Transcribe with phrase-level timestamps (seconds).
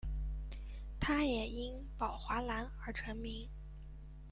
[0.99, 3.47] 他也因宝华蓝而成名。